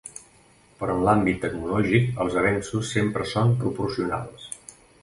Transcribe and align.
Però 0.79 0.95
en 0.99 1.03
l’àmbit 1.09 1.37
tecnològic 1.43 2.09
els 2.27 2.41
avenços 2.45 2.91
sempre 2.97 3.31
són 3.35 3.57
proporcionals. 3.63 4.53